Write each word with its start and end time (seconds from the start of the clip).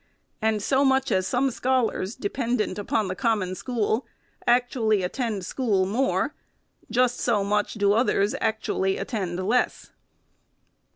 And 0.41 0.63
so 0.63 0.83
much 0.83 1.11
as 1.11 1.27
some 1.27 1.51
scholars, 1.51 2.15
dependent 2.15 2.79
upon 2.79 3.07
the 3.07 3.13
Common 3.15 3.53
School, 3.53 4.07
actu 4.47 4.79
ally 4.81 5.03
attend 5.03 5.45
school 5.45 5.85
more, 5.85 6.33
just 6.89 7.19
so 7.19 7.43
much 7.43 7.75
do 7.75 7.93
others 7.93 8.33
actually 8.41 8.97
attend 8.97 9.47
less. 9.47 9.91